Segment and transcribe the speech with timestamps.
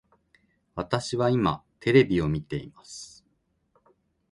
[0.73, 3.23] 私は今テレビを見ています